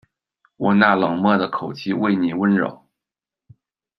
[0.57, 2.87] 我那冷漠的口气为妳温柔